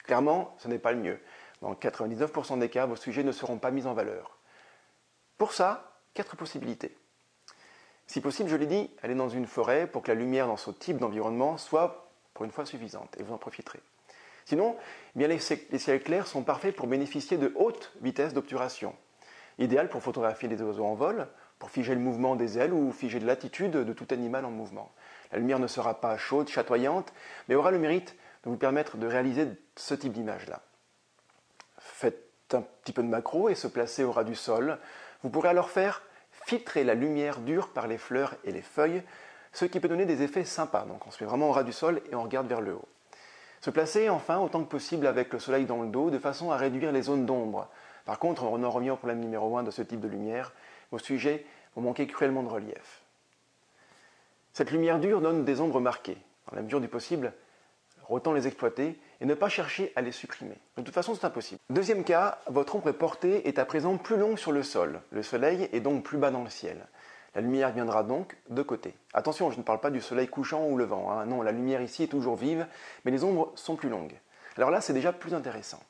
Clairement, 0.05 0.55
ce 0.59 0.69
n'est 0.69 0.79
pas 0.79 0.93
le 0.93 1.01
mieux. 1.01 1.21
Dans 1.63 1.73
99% 1.75 2.59
des 2.59 2.69
cas, 2.69 2.87
vos 2.87 2.97
sujets 2.97 3.23
ne 3.23 3.33
seront 3.33 3.59
pas 3.59 3.71
mis 3.71 3.87
en 3.87 3.95
valeur. 3.95 4.39
Pour 5.39 5.53
ça, 5.53 6.01
quatre 6.13 6.37
possibilités. 6.37 6.97
Si 8.07 8.21
possible, 8.21 8.51
je 8.51 8.57
l'ai 8.57 8.67
dit, 8.67 8.91
allez 9.03 9.15
dans 9.15 9.31
une 9.31 9.47
forêt 9.47 9.87
pour 9.87 10.03
que 10.03 10.13
la 10.13 10.15
lumière 10.19 10.47
dans 10.47 10.57
ce 10.57 10.71
type 10.71 10.99
d'environnement 10.99 11.57
soit 11.57 12.11
pour 12.35 12.45
une 12.45 12.51
fois 12.51 12.67
suffisante 12.67 13.17
et 13.19 13.23
vous 13.23 13.33
en 13.33 13.39
profiterez. 13.39 13.81
Sinon, 14.45 14.77
eh 15.17 15.19
bien 15.19 15.29
les, 15.29 15.39
ciels 15.39 16.03
clairs 16.03 16.27
sont 16.27 16.43
parfaits 16.43 16.77
pour 16.77 16.87
bénéficier 16.87 17.39
de 17.39 17.53
hautes 17.57 17.93
vitesses 18.03 18.35
d'obturation. 18.35 18.95
Idéal 19.59 19.89
pour 19.89 20.03
photographier 20.03 20.49
les 20.49 20.61
oiseaux 20.61 20.85
en 20.85 20.95
vol, 20.95 21.29
figer 21.71 21.95
le 21.95 22.01
mouvement 22.01 22.37
des 22.37 22.59
ailes 22.59 22.73
ou 22.73 22.93
figer 22.93 23.21
l'attitude 23.21 23.73
de 23.73 23.93
tout 23.93 24.07
animal 24.11 24.45
en 24.45 24.51
mouvement. 24.51 24.93
La 25.33 25.39
lumière 25.39 25.59
ne 25.59 25.67
sera 25.67 26.01
pas 26.01 26.17
chaude, 26.17 26.49
chatoyante, 26.49 27.13
mais 27.49 27.55
aura 27.55 27.71
le 27.71 27.79
mérite 27.79 28.17
de 28.45 28.51
vous 28.51 28.57
permettre 28.57 28.97
de 28.97 29.07
réaliser 29.07 29.49
ce 29.77 29.95
type 29.95 30.13
d'image-là. 30.13 30.61
Faites 31.79 32.25
un 32.53 32.63
petit 32.83 32.93
peu 32.93 33.03
de 33.03 33.09
macro 33.09 33.49
et 33.49 33.55
se 33.55 33.67
placer 33.67 34.05
au 34.05 34.13
ras 34.13 34.25
du 34.25 34.35
sol. 34.35 34.79
Vous 35.23 35.31
pourrez 35.31 35.49
alors 35.49 35.71
faire 35.71 36.03
filtrer 36.31 36.85
la 36.85 36.95
lumière 36.95 37.41
dure 37.41 37.69
par 37.69 37.87
les 37.87 37.99
fleurs 37.99 38.35
et 38.45 38.53
les 38.53 38.63
feuilles, 38.63 39.03
ce 39.53 39.65
qui 39.65 39.81
peut 39.81 39.89
donner 39.89 40.07
des 40.07 40.23
effets 40.23 40.45
sympas. 40.45 40.85
Donc 40.85 41.07
on 41.07 41.11
se 41.11 41.23
met 41.23 41.29
vraiment 41.29 41.49
au 41.49 41.53
ras 41.53 41.63
du 41.63 41.73
sol 41.73 42.01
et 42.11 42.15
on 42.15 42.23
regarde 42.23 42.47
vers 42.47 42.61
le 42.61 42.75
haut. 42.75 42.89
Se 43.61 43.71
placer 43.71 44.11
enfin 44.11 44.39
autant 44.39 44.63
que 44.63 44.69
possible 44.69 45.07
avec 45.07 45.33
le 45.33 45.39
soleil 45.39 45.65
dans 45.65 45.83
le 45.83 45.89
dos 45.89 46.11
de 46.11 46.19
façon 46.19 46.51
à 46.51 46.57
réduire 46.57 46.93
les 46.93 47.03
zones 47.03 47.25
d'ombre. 47.25 47.69
Par 48.05 48.19
contre, 48.19 48.45
on 48.45 48.63
en 48.63 48.71
revient 48.71 48.91
au 48.91 48.97
problème 48.97 49.21
numéro 49.21 49.57
1 49.57 49.63
de 49.63 49.71
ce 49.71 49.81
type 49.81 50.01
de 50.01 50.09
lumière, 50.09 50.53
vos 50.91 50.99
sujets 50.99 51.47
vont 51.77 51.83
manquer 51.83 52.07
cruellement 52.07 52.43
de 52.43 52.49
relief. 52.49 53.03
Cette 54.53 54.71
lumière 54.71 55.01
dure 55.01 55.21
donne 55.21 55.45
des 55.45 55.61
ombres 55.61 55.81
marquées. 55.81 56.19
Dans 56.49 56.57
la 56.57 56.63
mesure 56.63 56.81
du 56.81 56.89
possible, 56.89 57.33
autant 58.09 58.33
les 58.33 58.47
exploiter 58.47 58.99
et 59.21 59.27
ne 59.27 59.35
pas 59.35 59.49
chercher 59.49 59.93
à 59.97 60.03
les 60.03 60.13
supprimer. 60.13 60.57
De 60.77 60.83
toute 60.83 60.95
façon, 60.95 61.15
c'est 61.15 61.25
impossible. 61.25 61.61
Deuxième 61.71 62.05
cas, 62.05 62.39
votre 62.47 62.77
ombre 62.77 62.93
portée 62.93 63.49
est 63.49 63.59
à 63.59 63.65
présent 63.65 63.97
plus 63.97 64.17
longue 64.17 64.39
sur 64.39 64.53
le 64.53 64.63
sol. 64.63 65.01
Le 65.11 65.23
soleil 65.23 65.69
est 65.73 65.81
donc 65.81 66.05
plus 66.05 66.19
bas 66.19 66.31
dans 66.31 66.45
le 66.45 66.51
ciel. 66.51 66.87
La 67.35 67.41
lumière 67.41 67.73
viendra 67.73 68.05
donc 68.05 68.37
de 68.49 68.63
côté. 68.63 68.95
Attention, 69.13 69.51
je 69.51 69.59
ne 69.59 69.65
parle 69.65 69.81
pas 69.81 69.91
du 69.91 70.01
soleil 70.01 70.29
couchant 70.29 70.67
ou 70.69 70.77
levant. 70.77 71.11
Hein. 71.11 71.27
Non, 71.27 71.43
la 71.43 71.51
lumière 71.51 71.83
ici 71.83 72.05
est 72.05 72.09
toujours 72.09 72.37
vive, 72.37 72.67
mais 73.05 73.11
les 73.11 73.25
ombres 73.25 73.53
sont 73.57 73.75
plus 73.75 73.89
longues. 73.89 74.15
Alors 74.57 74.71
là, 74.71 74.81
c'est 74.81 74.93
déjà 74.93 75.13
plus 75.13 75.35
intéressant. 75.35 75.81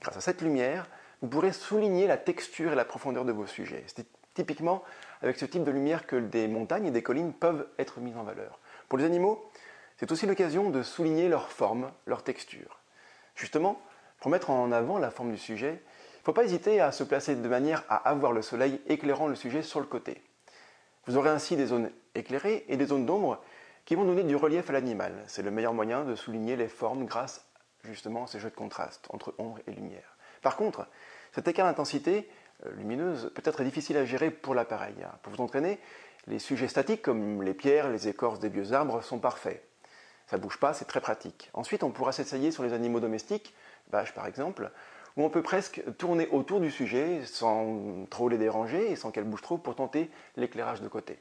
Grâce 0.00 0.16
à 0.16 0.20
cette 0.20 0.42
lumière, 0.42 0.88
vous 1.20 1.28
pourrez 1.28 1.52
souligner 1.52 2.08
la 2.08 2.16
texture 2.16 2.72
et 2.72 2.74
la 2.74 2.84
profondeur 2.84 3.24
de 3.24 3.30
vos 3.30 3.46
sujets. 3.46 3.84
C'est 3.86 4.06
typiquement 4.34 4.82
avec 5.22 5.38
ce 5.38 5.44
type 5.44 5.64
de 5.64 5.70
lumière 5.70 6.06
que 6.06 6.16
des 6.16 6.48
montagnes 6.48 6.86
et 6.86 6.90
des 6.90 7.02
collines 7.02 7.32
peuvent 7.32 7.66
être 7.78 8.00
mises 8.00 8.16
en 8.16 8.24
valeur. 8.24 8.58
Pour 8.88 8.98
les 8.98 9.04
animaux, 9.04 9.50
c'est 9.96 10.10
aussi 10.10 10.26
l'occasion 10.26 10.70
de 10.70 10.82
souligner 10.82 11.28
leur 11.28 11.50
forme, 11.50 11.92
leur 12.06 12.24
texture. 12.24 12.80
Justement, 13.34 13.80
pour 14.20 14.30
mettre 14.30 14.50
en 14.50 14.72
avant 14.72 14.98
la 14.98 15.10
forme 15.10 15.30
du 15.30 15.38
sujet, 15.38 15.80
il 15.80 16.18
ne 16.20 16.24
faut 16.24 16.32
pas 16.32 16.44
hésiter 16.44 16.80
à 16.80 16.92
se 16.92 17.04
placer 17.04 17.34
de 17.34 17.48
manière 17.48 17.84
à 17.88 17.96
avoir 18.08 18.32
le 18.32 18.42
soleil 18.42 18.80
éclairant 18.88 19.26
le 19.26 19.34
sujet 19.34 19.62
sur 19.62 19.80
le 19.80 19.86
côté. 19.86 20.22
Vous 21.06 21.16
aurez 21.16 21.30
ainsi 21.30 21.56
des 21.56 21.66
zones 21.66 21.90
éclairées 22.14 22.64
et 22.68 22.76
des 22.76 22.86
zones 22.86 23.06
d'ombre 23.06 23.42
qui 23.84 23.94
vont 23.94 24.04
donner 24.04 24.22
du 24.22 24.36
relief 24.36 24.70
à 24.70 24.72
l'animal. 24.72 25.12
C'est 25.26 25.42
le 25.42 25.50
meilleur 25.50 25.74
moyen 25.74 26.04
de 26.04 26.14
souligner 26.14 26.56
les 26.56 26.68
formes 26.68 27.06
grâce 27.06 27.44
justement 27.82 28.24
à 28.24 28.26
ces 28.28 28.38
jeux 28.38 28.50
de 28.50 28.54
contraste 28.54 29.08
entre 29.10 29.34
ombre 29.38 29.58
et 29.66 29.72
lumière. 29.72 30.16
Par 30.42 30.56
contre, 30.56 30.86
cet 31.32 31.48
écart 31.48 31.66
d'intensité 31.66 32.28
lumineuse 32.76 33.30
peut 33.34 33.42
être 33.44 33.62
difficile 33.62 33.96
à 33.96 34.04
gérer 34.04 34.30
pour 34.30 34.54
l'appareil. 34.54 34.94
Pour 35.22 35.32
vous 35.32 35.42
entraîner, 35.42 35.78
les 36.26 36.38
sujets 36.38 36.68
statiques 36.68 37.02
comme 37.02 37.42
les 37.42 37.54
pierres, 37.54 37.90
les 37.90 38.08
écorces 38.08 38.38
des 38.38 38.48
vieux 38.48 38.72
arbres 38.72 39.02
sont 39.02 39.18
parfaits. 39.18 39.62
Ça 40.26 40.38
bouge 40.38 40.58
pas, 40.58 40.72
c'est 40.72 40.84
très 40.84 41.00
pratique. 41.00 41.50
Ensuite, 41.52 41.82
on 41.82 41.90
pourra 41.90 42.12
s'essayer 42.12 42.52
sur 42.52 42.62
les 42.62 42.72
animaux 42.72 43.00
domestiques, 43.00 43.54
vaches 43.90 44.14
par 44.14 44.26
exemple, 44.26 44.70
où 45.16 45.24
on 45.24 45.30
peut 45.30 45.42
presque 45.42 45.82
tourner 45.98 46.28
autour 46.28 46.60
du 46.60 46.70
sujet 46.70 47.24
sans 47.26 48.06
trop 48.08 48.28
les 48.28 48.38
déranger 48.38 48.90
et 48.90 48.96
sans 48.96 49.10
qu'elles 49.10 49.24
bougent 49.24 49.42
trop 49.42 49.58
pour 49.58 49.74
tenter 49.74 50.10
l'éclairage 50.36 50.80
de 50.80 50.88
côté. 50.88 51.18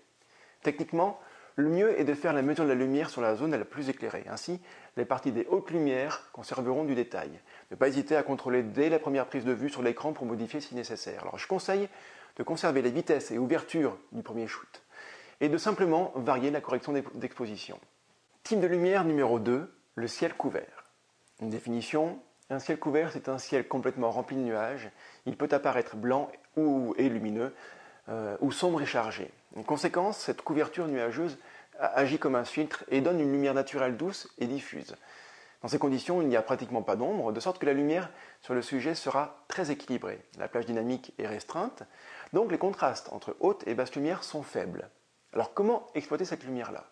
Techniquement, 0.61 1.19
le 1.57 1.69
mieux 1.69 1.99
est 1.99 2.05
de 2.05 2.13
faire 2.13 2.31
la 2.31 2.41
mesure 2.41 2.63
de 2.63 2.69
la 2.69 2.75
lumière 2.75 3.09
sur 3.09 3.21
la 3.21 3.35
zone 3.35 3.51
la 3.51 3.65
plus 3.65 3.89
éclairée. 3.89 4.23
Ainsi, 4.29 4.61
les 4.95 5.03
parties 5.03 5.31
des 5.31 5.45
hautes 5.49 5.71
lumières 5.71 6.29
conserveront 6.31 6.85
du 6.85 6.95
détail. 6.95 7.31
Ne 7.71 7.77
pas 7.77 7.87
hésiter 7.87 8.15
à 8.17 8.23
contrôler 8.23 8.63
dès 8.63 8.89
la 8.89 8.99
première 8.99 9.25
prise 9.25 9.45
de 9.45 9.53
vue 9.53 9.69
sur 9.69 9.81
l'écran 9.81 10.11
pour 10.11 10.25
modifier 10.25 10.59
si 10.59 10.75
nécessaire. 10.75 11.21
Alors 11.21 11.39
je 11.39 11.47
conseille 11.47 11.87
de 12.35 12.43
conserver 12.43 12.81
les 12.81 12.91
vitesses 12.91 13.31
et 13.31 13.37
ouvertures 13.37 13.97
du 14.11 14.21
premier 14.21 14.47
shoot 14.47 14.81
et 15.39 15.49
de 15.49 15.57
simplement 15.57 16.11
varier 16.15 16.51
la 16.51 16.61
correction 16.61 16.93
d'exposition. 17.15 17.79
Type 18.43 18.59
de 18.59 18.67
lumière 18.67 19.05
numéro 19.05 19.39
2, 19.39 19.73
le 19.95 20.07
ciel 20.07 20.33
couvert. 20.33 20.85
Une 21.41 21.49
définition, 21.49 22.19
un 22.49 22.59
ciel 22.59 22.77
couvert, 22.77 23.11
c'est 23.11 23.29
un 23.29 23.37
ciel 23.37 23.67
complètement 23.67 24.11
rempli 24.11 24.35
de 24.35 24.41
nuages. 24.41 24.89
Il 25.25 25.37
peut 25.37 25.49
apparaître 25.51 25.95
blanc 25.95 26.29
ou, 26.57 26.93
et 26.97 27.09
lumineux, 27.09 27.53
euh, 28.09 28.35
ou 28.41 28.51
sombre 28.51 28.81
et 28.81 28.85
chargé. 28.85 29.31
En 29.55 29.63
conséquence, 29.63 30.17
cette 30.17 30.41
couverture 30.41 30.87
nuageuse 30.87 31.37
agit 31.79 32.19
comme 32.19 32.35
un 32.35 32.45
filtre 32.45 32.83
et 32.89 33.01
donne 33.01 33.19
une 33.19 33.31
lumière 33.31 33.53
naturelle 33.53 33.97
douce 33.97 34.29
et 34.37 34.45
diffuse. 34.45 34.95
Dans 35.61 35.67
ces 35.67 35.77
conditions, 35.77 36.21
il 36.21 36.27
n'y 36.27 36.35
a 36.35 36.41
pratiquement 36.41 36.81
pas 36.81 36.95
d'ombre, 36.95 37.31
de 37.31 37.39
sorte 37.39 37.59
que 37.59 37.67
la 37.67 37.73
lumière 37.73 38.09
sur 38.41 38.55
le 38.55 38.63
sujet 38.63 38.95
sera 38.95 39.43
très 39.47 39.69
équilibrée. 39.69 40.19
La 40.39 40.47
plage 40.47 40.65
dynamique 40.65 41.13
est 41.19 41.27
restreinte, 41.27 41.83
donc 42.33 42.51
les 42.51 42.57
contrastes 42.57 43.09
entre 43.13 43.35
haute 43.39 43.67
et 43.67 43.75
basse 43.75 43.95
lumière 43.95 44.23
sont 44.23 44.41
faibles. 44.41 44.89
Alors 45.33 45.53
comment 45.53 45.87
exploiter 45.93 46.25
cette 46.25 46.43
lumière-là? 46.43 46.85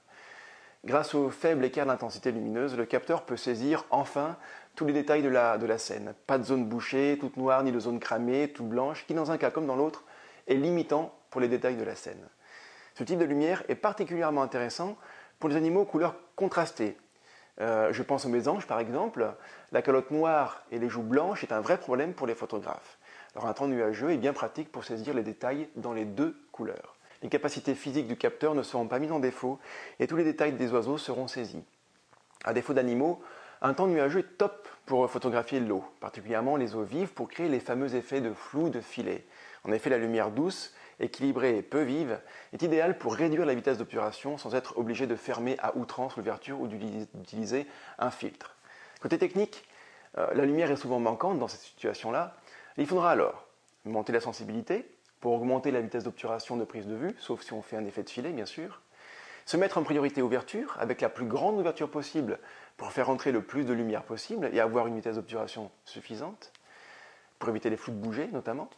Grâce 0.86 1.14
au 1.16 1.30
faible 1.30 1.66
écart 1.66 1.88
d'intensité 1.88 2.32
lumineuse, 2.32 2.78
le 2.78 2.86
capteur 2.86 3.24
peut 3.24 3.36
saisir 3.36 3.86
enfin 3.90 4.38
tous 4.76 4.86
les 4.86 4.94
détails 4.94 5.24
de 5.24 5.30
la, 5.30 5.58
de 5.58 5.66
la 5.66 5.78
scène. 5.78 6.14
Pas 6.26 6.38
de 6.38 6.44
zone 6.44 6.66
bouchée, 6.66 7.18
toute 7.20 7.36
noire, 7.38 7.64
ni 7.64 7.72
de 7.72 7.80
zone 7.80 8.00
cramée, 8.00 8.54
toute 8.54 8.70
blanche, 8.70 9.06
qui 9.06 9.14
dans 9.14 9.32
un 9.32 9.38
cas 9.38 9.52
comme 9.52 9.66
dans 9.68 9.76
l'autre 9.76 10.04
est 10.48 10.54
limitant 10.54 11.14
pour 11.32 11.42
les 11.42 11.50
détails 11.50 11.76
de 11.76 11.84
la 11.84 11.96
scène. 11.96 12.30
Ce 12.94 13.04
type 13.04 13.20
de 13.20 13.26
lumière 13.26 13.64
est 13.68 13.76
particulièrement 13.76 14.42
intéressant 14.42 14.96
pour 15.40 15.50
les 15.50 15.56
animaux 15.56 15.82
aux 15.82 15.86
couleurs 15.86 16.16
contrastées. 16.36 16.98
Euh, 17.62 17.92
je 17.92 18.04
pense 18.04 18.25
aux 18.25 18.30
mésanges 18.30 18.68
par 18.68 18.80
exemple. 18.80 19.34
La 19.72 19.82
calotte 19.82 20.12
noire 20.12 20.63
et 20.72 20.80
les 20.80 20.89
joues 20.89 21.04
blanches 21.04 21.44
est 21.44 21.51
un 21.51 21.62
vrai 21.62 21.78
problème 21.78 22.13
pour 22.13 22.28
les 22.28 22.36
photographes. 22.36 22.98
Alors 23.36 23.48
un 23.48 23.54
temps 23.54 23.68
nuageux 23.68 24.12
est 24.12 24.18
bien 24.18 24.34
pratique 24.34 24.72
pour 24.72 24.84
saisir 24.84 25.13
les 25.13 25.24
détails 25.24 25.70
dans 25.75 25.94
les 25.94 26.06
deux 26.06 26.36
couleurs 26.51 26.96
les 27.22 27.30
capacités 27.30 27.75
physiques 27.75 28.08
du 28.08 28.18
capteur 28.18 28.56
ne 28.56 28.63
seront 28.63 28.88
pas 28.88 29.00
mises 29.00 29.12
en 29.12 29.20
défaut 29.20 29.60
et 30.00 30.08
tous 30.08 30.16
les 30.16 30.24
détails 30.24 30.54
des 30.54 30.72
oiseaux 30.72 30.98
seront 30.98 31.28
saisis. 31.28 31.63
À 32.44 32.54
défaut 32.54 32.74
d'animaux, 32.74 33.22
un 33.62 33.74
temps 33.74 33.88
nuageux 33.88 34.20
est 34.20 34.38
top 34.38 34.68
pour 34.86 35.10
photographier 35.10 35.60
l'eau, 35.60 35.84
particulièrement 36.00 36.56
les 36.56 36.75
eaux 36.75 36.84
vives 36.84 37.10
pour 37.10 37.28
créer 37.28 37.50
les 37.50 37.60
fameux 37.60 37.96
effets 37.96 38.22
de 38.22 38.34
flou 38.34 38.70
de 38.70 38.80
filet. 38.80 39.25
En 39.66 39.74
effet, 39.74 39.89
la 39.89 39.98
lumière 39.98 40.32
douce, 40.32 40.74
équilibrée 41.00 41.58
et 41.58 41.62
peu 41.62 41.82
vive 41.82 42.20
est 42.53 42.62
idéale 42.62 42.98
pour 42.98 43.15
réduire 43.15 43.46
la 43.46 43.53
vitesse 43.53 43.77
d'obturation 43.77 44.38
sans 44.38 44.56
être 44.56 44.77
obligé 44.77 45.08
de 45.08 45.15
fermer 45.15 45.58
à 45.60 45.75
outrance 45.75 46.18
l'ouverture 46.18 46.60
ou 46.60 46.68
d'utiliser 46.68 47.68
un 47.98 48.12
filtre. 48.12 48.56
Côté 49.01 49.18
technique, 49.18 49.65
euh, 50.18 50.27
la 50.34 50.46
lumière 50.46 50.72
est 50.72 50.75
souvent 50.75 51.00
manquante 51.00 51.39
dans 51.39 51.48
cette 51.48 51.62
situation-là. 51.62 52.36
Il 52.77 52.88
faudra 52.88 53.12
alors 53.12 53.46
monter 53.86 54.12
la 54.12 54.20
sensibilité, 54.20 54.86
pour 55.20 55.34
augmenter 55.34 55.72
la 55.72 55.82
vitesse 55.82 56.03
d'obturation 56.03 56.58
de 56.58 56.63
prise 56.63 56.88
de 56.88 56.96
vue, 56.96 57.15
sauf 57.20 57.41
si 57.41 57.53
on 57.53 57.62
fait 57.62 57.75
un 57.75 57.86
effet 57.86 58.03
de 58.03 58.10
filet 58.10 58.32
bien 58.32 58.46
sûr. 58.46 58.82
Se 59.46 59.58
mettre 59.58 59.77
en 59.77 59.84
priorité 59.84 60.22
ouverture 60.22 60.75
avec 60.79 61.01
la 61.01 61.10
plus 61.10 61.25
grande 61.25 61.58
ouverture 61.58 61.89
possible 61.89 62.39
pour 62.77 62.91
faire 62.91 63.10
entrer 63.10 63.32
le 63.32 63.41
plus 63.41 63.65
de 63.65 63.74
lumière 63.74 64.03
possible 64.03 64.50
et 64.53 64.60
avoir 64.60 64.88
une 64.88 64.96
vitesse 64.96 65.15
d'obturation 65.15 65.72
suffisante, 65.86 66.53
pour 67.39 67.50
éviter 67.50 67.70
les 67.70 67.77
flous 67.77 67.94
de 67.94 67.98
bouger 67.98 68.27
notamment. 68.32 68.70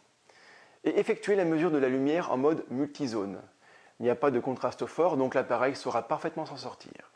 Et 0.84 0.98
effectuer 0.98 1.36
la 1.36 1.44
mesure 1.44 1.70
de 1.70 1.78
la 1.78 1.88
lumière 1.88 2.32
en 2.32 2.36
mode 2.36 2.64
multizone. 2.70 3.40
Il 4.00 4.04
n'y 4.04 4.10
a 4.10 4.16
pas 4.16 4.30
de 4.30 4.40
contraste 4.40 4.86
fort, 4.86 5.16
donc 5.16 5.34
l'appareil 5.34 5.76
saura 5.76 6.08
parfaitement 6.08 6.46
s'en 6.46 6.56
sortir. 6.56 7.10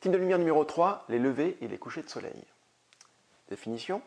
Type 0.00 0.12
de 0.12 0.18
lumière 0.18 0.38
numéro 0.38 0.64
3, 0.64 1.06
les 1.08 1.18
levées 1.18 1.56
et 1.60 1.68
les 1.68 1.78
couchers 1.78 2.02
de 2.02 2.10
soleil. 2.10 2.44
Définition 3.48 4.02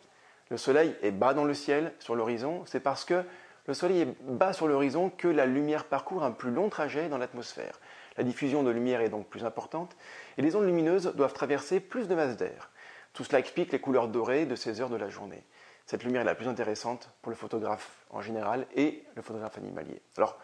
le 0.49 0.57
Soleil 0.57 0.95
est 1.03 1.11
bas 1.11 1.35
dans 1.35 1.43
le 1.43 1.53
ciel, 1.53 1.93
sur 1.99 2.15
l'horizon, 2.15 2.63
c'est 2.65 2.79
parce 2.79 3.05
que 3.05 3.23
le 3.67 3.73
Soleil 3.75 4.01
est 4.01 4.15
bas 4.23 4.51
sur 4.51 4.67
l'horizon 4.67 5.11
que 5.11 5.27
la 5.27 5.45
lumière 5.45 5.85
parcourt 5.85 6.23
un 6.23 6.31
plus 6.31 6.49
long 6.49 6.69
trajet 6.69 7.07
dans 7.07 7.19
l'atmosphère. 7.19 7.79
La 8.17 8.23
diffusion 8.23 8.63
de 8.63 8.71
lumière 8.71 9.01
est 9.01 9.09
donc 9.09 9.27
plus 9.27 9.45
importante 9.45 9.95
et 10.37 10.41
les 10.41 10.55
ondes 10.55 10.65
lumineuses 10.65 11.13
doivent 11.15 11.33
traverser 11.33 11.79
plus 11.79 12.07
de 12.07 12.15
masse 12.15 12.35
d'air. 12.35 12.71
Tout 13.13 13.23
cela 13.23 13.37
explique 13.37 13.71
les 13.71 13.79
couleurs 13.79 14.07
dorées 14.07 14.47
de 14.47 14.55
ces 14.55 14.81
heures 14.81 14.89
de 14.89 14.95
la 14.95 15.09
journée. 15.09 15.43
Cette 15.89 16.03
lumière 16.03 16.21
est 16.21 16.25
la 16.25 16.35
plus 16.35 16.47
intéressante 16.47 17.09
pour 17.23 17.31
le 17.31 17.35
photographe 17.35 18.05
en 18.11 18.21
général 18.21 18.67
et 18.75 19.03
le 19.15 19.23
photographe 19.23 19.57
animalier. 19.57 20.03
Alors, 20.17 20.37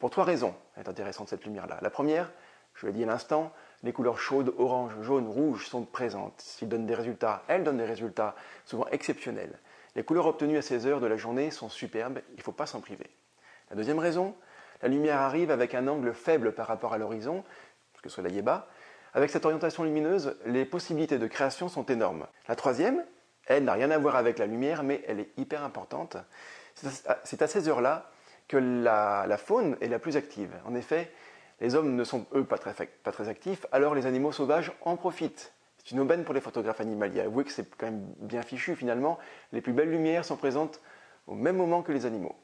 pour 0.00 0.10
trois 0.10 0.24
raisons, 0.24 0.56
elle 0.74 0.82
est 0.82 0.88
intéressante 0.88 1.28
cette 1.28 1.44
lumière-là. 1.44 1.78
La 1.82 1.88
première, 1.88 2.32
je 2.74 2.86
l'ai 2.86 2.92
dit 2.92 3.04
à 3.04 3.06
l'instant, 3.06 3.52
les 3.84 3.92
couleurs 3.92 4.18
chaudes, 4.18 4.52
orange, 4.58 5.00
jaune, 5.02 5.28
rouge 5.28 5.68
sont 5.68 5.84
présentes. 5.84 6.34
S'ils 6.40 6.68
donnent 6.68 6.86
des 6.86 6.96
résultats, 6.96 7.44
elles 7.46 7.62
donnent 7.62 7.76
des 7.76 7.84
résultats 7.84 8.34
souvent 8.64 8.88
exceptionnels. 8.88 9.56
Les 9.94 10.02
couleurs 10.02 10.26
obtenues 10.26 10.58
à 10.58 10.62
ces 10.62 10.84
heures 10.84 11.00
de 11.00 11.06
la 11.06 11.16
journée 11.16 11.52
sont 11.52 11.68
superbes, 11.68 12.18
il 12.32 12.38
ne 12.38 12.42
faut 12.42 12.50
pas 12.50 12.66
s'en 12.66 12.80
priver. 12.80 13.08
La 13.70 13.76
deuxième 13.76 14.00
raison, 14.00 14.34
la 14.82 14.88
lumière 14.88 15.20
arrive 15.20 15.52
avec 15.52 15.76
un 15.76 15.86
angle 15.86 16.12
faible 16.12 16.50
par 16.50 16.66
rapport 16.66 16.92
à 16.92 16.98
l'horizon, 16.98 17.44
que 17.98 18.00
le 18.02 18.10
soleil 18.10 18.36
est 18.36 18.42
bas. 18.42 18.66
Avec 19.14 19.30
cette 19.30 19.44
orientation 19.44 19.84
lumineuse, 19.84 20.36
les 20.44 20.64
possibilités 20.64 21.20
de 21.20 21.26
création 21.28 21.68
sont 21.68 21.86
énormes. 21.86 22.26
La 22.48 22.56
troisième, 22.56 23.04
elle 23.46 23.64
n'a 23.64 23.72
rien 23.72 23.90
à 23.90 23.98
voir 23.98 24.16
avec 24.16 24.38
la 24.38 24.46
lumière, 24.46 24.82
mais 24.82 25.02
elle 25.06 25.20
est 25.20 25.30
hyper 25.36 25.64
importante. 25.64 26.16
C'est 27.24 27.42
à 27.42 27.46
ces 27.46 27.68
heures-là 27.68 28.10
que 28.48 28.56
la, 28.56 29.36
faune 29.36 29.76
est 29.80 29.88
la 29.88 29.98
plus 29.98 30.16
active. 30.16 30.50
En 30.66 30.74
effet, 30.74 31.12
les 31.60 31.74
hommes 31.74 31.94
ne 31.94 32.04
sont, 32.04 32.26
eux, 32.34 32.44
pas 32.44 32.58
très, 32.58 32.74
pas 32.86 33.12
très 33.12 33.28
actifs, 33.28 33.66
alors 33.72 33.94
les 33.94 34.06
animaux 34.06 34.32
sauvages 34.32 34.72
en 34.82 34.96
profitent. 34.96 35.52
C'est 35.78 35.92
une 35.92 36.00
aubaine 36.00 36.24
pour 36.24 36.34
les 36.34 36.40
photographes 36.40 36.80
animaliers. 36.80 37.22
Avouez 37.22 37.44
que 37.44 37.50
c'est 37.50 37.68
quand 37.76 37.86
même 37.86 38.06
bien 38.18 38.42
fichu 38.42 38.76
finalement. 38.76 39.18
Les 39.52 39.60
plus 39.60 39.72
belles 39.72 39.90
lumières 39.90 40.24
sont 40.24 40.36
présentes 40.36 40.80
au 41.26 41.34
même 41.34 41.56
moment 41.56 41.82
que 41.82 41.92
les 41.92 42.06
animaux. 42.06 42.36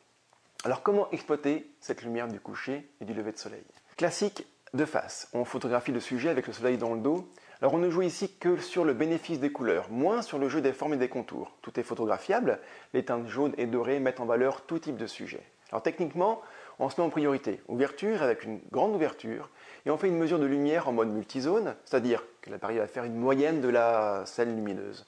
Alors 0.65 0.83
comment 0.83 1.09
exploiter 1.13 1.71
cette 1.81 2.03
lumière 2.03 2.27
du 2.27 2.41
coucher 2.41 2.91
et 3.01 3.05
du 3.05 3.15
lever 3.15 3.31
de 3.31 3.39
soleil? 3.39 3.63
Classique 3.97 4.45
de 4.75 4.85
face. 4.85 5.29
On 5.33 5.45
photographie 5.45 5.93
le 5.93 6.01
sujet 6.01 6.31
avec 6.31 6.49
le 6.49 6.53
soleil 6.53 6.79
dans 6.79 6.95
le 6.95 7.01
dos. 7.01 7.29
Alors 7.61 7.75
on 7.75 7.79
ne 7.79 7.91
joue 7.91 8.03
ici 8.03 8.33
que 8.39 8.57
sur 8.59 8.85
le 8.85 8.95
bénéfice 8.95 9.41
des 9.41 9.51
couleurs, 9.51 9.91
moins 9.91 10.23
sur 10.23 10.39
le 10.39 10.49
jeu 10.49 10.61
des 10.61 10.73
formes 10.73 10.95
et 10.95 10.99
des 10.99 11.09
contours. 11.09 11.51
Tout 11.61 11.81
est 11.81 11.83
photographiable. 11.83 12.61
Les 12.95 13.05
teintes 13.05 13.27
jaunes 13.27 13.55
et 13.59 13.67
dorées 13.67 13.99
mettent 13.99 14.21
en 14.21 14.27
valeur 14.27 14.63
tout 14.63 14.79
type 14.79 14.97
de 14.97 15.09
sujet. 15.09 15.43
Alors 15.71 15.83
techniquement, 15.83 16.41
on 16.79 16.89
se 16.89 17.01
met 17.01 17.07
en 17.07 17.11
priorité. 17.11 17.61
Ouverture 17.67 18.23
avec 18.23 18.45
une 18.45 18.61
grande 18.71 18.95
ouverture. 18.95 19.51
Et 19.87 19.91
on 19.91 19.99
fait 19.99 20.07
une 20.07 20.19
mesure 20.19 20.39
de 20.39 20.47
lumière 20.47 20.89
en 20.89 20.93
mode 20.93 21.09
multizone, 21.09 21.75
c'est-à-dire 21.85 22.23
que 22.43 22.51
l'appareil 22.51 22.79
va 22.79 22.87
faire 22.87 23.05
une 23.05 23.17
moyenne 23.17 23.61
de 23.61 23.69
la 23.69 24.25
scène 24.25 24.55
lumineuse. 24.55 25.05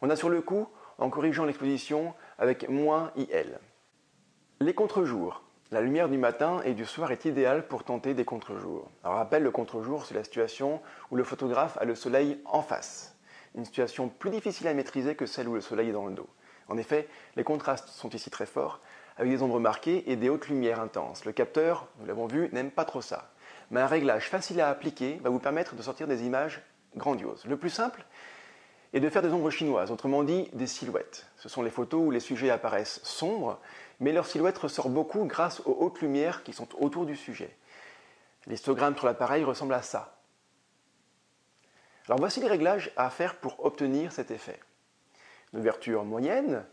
On 0.00 0.08
a 0.08 0.14
sur 0.14 0.28
le 0.28 0.40
coup 0.40 0.68
en 0.98 1.10
corrigeant 1.10 1.46
l'exposition 1.46 2.14
avec 2.38 2.68
moins 2.68 3.10
IL. 3.16 3.58
Les 4.60 4.74
contre-jours. 4.74 5.42
La 5.70 5.82
lumière 5.82 6.08
du 6.08 6.16
matin 6.16 6.62
et 6.64 6.72
du 6.72 6.86
soir 6.86 7.12
est 7.12 7.26
idéale 7.26 7.68
pour 7.68 7.84
tenter 7.84 8.14
des 8.14 8.24
contre-jours. 8.24 8.90
Alors 9.04 9.18
rappel, 9.18 9.42
le 9.42 9.50
contre-jour, 9.50 10.06
c'est 10.06 10.14
la 10.14 10.24
situation 10.24 10.80
où 11.10 11.16
le 11.16 11.24
photographe 11.24 11.76
a 11.78 11.84
le 11.84 11.94
soleil 11.94 12.40
en 12.46 12.62
face. 12.62 13.14
Une 13.54 13.66
situation 13.66 14.08
plus 14.08 14.30
difficile 14.30 14.66
à 14.68 14.72
maîtriser 14.72 15.14
que 15.14 15.26
celle 15.26 15.46
où 15.46 15.54
le 15.54 15.60
soleil 15.60 15.90
est 15.90 15.92
dans 15.92 16.06
le 16.06 16.14
dos. 16.14 16.28
En 16.68 16.78
effet, 16.78 17.06
les 17.36 17.44
contrastes 17.44 17.88
sont 17.88 18.08
ici 18.08 18.30
très 18.30 18.46
forts 18.46 18.80
avec 19.18 19.30
des 19.30 19.42
ombres 19.42 19.60
marquées 19.60 20.10
et 20.10 20.16
des 20.16 20.30
hautes 20.30 20.48
lumières 20.48 20.80
intenses. 20.80 21.26
Le 21.26 21.32
capteur, 21.32 21.86
nous 22.00 22.06
l'avons 22.06 22.26
vu, 22.26 22.48
n'aime 22.52 22.70
pas 22.70 22.86
trop 22.86 23.02
ça. 23.02 23.30
Mais 23.70 23.80
un 23.80 23.86
réglage 23.86 24.30
facile 24.30 24.62
à 24.62 24.70
appliquer 24.70 25.20
va 25.22 25.28
vous 25.28 25.38
permettre 25.38 25.74
de 25.74 25.82
sortir 25.82 26.06
des 26.06 26.24
images 26.24 26.62
grandioses. 26.96 27.44
Le 27.44 27.58
plus 27.58 27.68
simple 27.68 28.06
est 28.94 29.00
de 29.00 29.10
faire 29.10 29.20
des 29.20 29.32
ombres 29.32 29.50
chinoises, 29.50 29.90
autrement 29.90 30.22
dit 30.22 30.48
des 30.54 30.66
silhouettes. 30.66 31.26
Ce 31.36 31.50
sont 31.50 31.62
les 31.62 31.70
photos 31.70 32.00
où 32.06 32.10
les 32.10 32.20
sujets 32.20 32.48
apparaissent 32.48 33.00
sombres, 33.02 33.60
mais 34.00 34.12
leur 34.12 34.26
silhouette 34.26 34.58
ressort 34.58 34.88
beaucoup 34.88 35.24
grâce 35.24 35.60
aux 35.60 35.76
hautes 35.80 36.00
lumières 36.00 36.42
qui 36.44 36.52
sont 36.52 36.68
autour 36.80 37.06
du 37.06 37.16
sujet. 37.16 37.56
L'histogramme 38.46 38.96
sur 38.96 39.06
l'appareil 39.06 39.44
ressemble 39.44 39.74
à 39.74 39.82
ça. 39.82 40.18
Alors 42.06 42.18
voici 42.18 42.40
les 42.40 42.48
réglages 42.48 42.90
à 42.96 43.10
faire 43.10 43.34
pour 43.34 43.64
obtenir 43.64 44.12
cet 44.12 44.30
effet. 44.30 44.58
Une 45.52 45.60
ouverture 45.60 46.04
moyenne, 46.04 46.64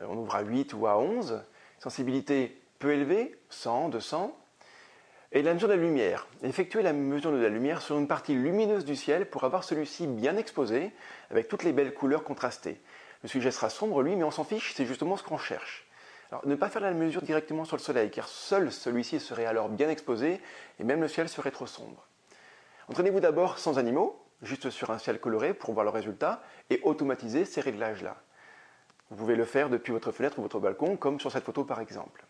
euh, 0.00 0.06
on 0.08 0.16
ouvre 0.16 0.34
à 0.34 0.42
8 0.42 0.72
ou 0.74 0.86
à 0.86 0.98
11, 0.98 1.42
sensibilité 1.78 2.60
peu 2.78 2.92
élevée, 2.92 3.38
100, 3.50 3.90
200, 3.90 4.36
et 5.32 5.42
la 5.42 5.52
mesure 5.52 5.68
de 5.68 5.74
la 5.74 5.80
lumière. 5.80 6.26
Effectuer 6.42 6.82
la 6.82 6.92
mesure 6.92 7.32
de 7.32 7.36
la 7.36 7.48
lumière 7.48 7.82
sur 7.82 7.98
une 7.98 8.06
partie 8.06 8.34
lumineuse 8.34 8.84
du 8.84 8.96
ciel 8.96 9.28
pour 9.28 9.44
avoir 9.44 9.64
celui-ci 9.64 10.06
bien 10.06 10.36
exposé, 10.36 10.92
avec 11.30 11.48
toutes 11.48 11.64
les 11.64 11.72
belles 11.72 11.92
couleurs 11.92 12.24
contrastées. 12.24 12.80
Le 13.22 13.28
sujet 13.28 13.50
sera 13.50 13.68
sombre, 13.68 14.02
lui, 14.02 14.16
mais 14.16 14.24
on 14.24 14.30
s'en 14.30 14.44
fiche, 14.44 14.72
c'est 14.74 14.86
justement 14.86 15.16
ce 15.16 15.22
qu'on 15.22 15.38
cherche. 15.38 15.83
Ne 16.44 16.54
pas 16.56 16.68
faire 16.68 16.82
la 16.82 16.92
mesure 16.92 17.22
directement 17.22 17.64
sur 17.64 17.76
le 17.76 17.82
soleil, 17.82 18.10
car 18.10 18.28
seul 18.28 18.72
celui-ci 18.72 19.20
serait 19.20 19.46
alors 19.46 19.68
bien 19.68 19.88
exposé, 19.88 20.40
et 20.78 20.84
même 20.84 21.00
le 21.00 21.08
ciel 21.08 21.28
serait 21.28 21.50
trop 21.50 21.66
sombre. 21.66 22.06
Entraînez-vous 22.88 23.20
d'abord 23.20 23.58
sans 23.58 23.78
animaux, 23.78 24.20
juste 24.42 24.70
sur 24.70 24.90
un 24.90 24.98
ciel 24.98 25.20
coloré 25.20 25.54
pour 25.54 25.72
voir 25.72 25.84
le 25.84 25.90
résultat, 25.90 26.42
et 26.70 26.80
automatisez 26.82 27.44
ces 27.44 27.60
réglages-là. 27.60 28.16
Vous 29.10 29.16
pouvez 29.16 29.36
le 29.36 29.44
faire 29.44 29.68
depuis 29.70 29.92
votre 29.92 30.12
fenêtre 30.12 30.38
ou 30.38 30.42
votre 30.42 30.58
balcon, 30.58 30.96
comme 30.96 31.20
sur 31.20 31.30
cette 31.30 31.44
photo 31.44 31.64
par 31.64 31.80
exemple. 31.80 32.24